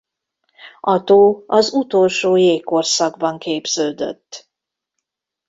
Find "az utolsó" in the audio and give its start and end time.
1.47-2.35